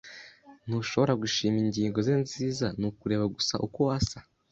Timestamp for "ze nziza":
2.07-2.65